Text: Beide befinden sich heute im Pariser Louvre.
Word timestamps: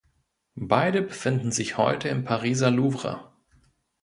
Beide 0.55 1.03
befinden 1.03 1.51
sich 1.51 1.77
heute 1.77 2.09
im 2.09 2.23
Pariser 2.23 2.71
Louvre. 2.71 3.31